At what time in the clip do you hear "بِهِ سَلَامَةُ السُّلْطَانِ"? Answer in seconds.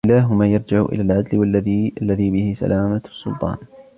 2.31-3.57